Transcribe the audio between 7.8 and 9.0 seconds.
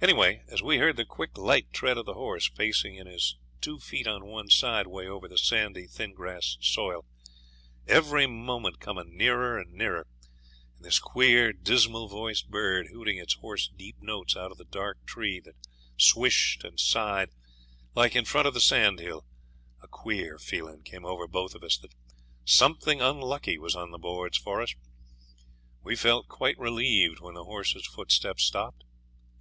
every moment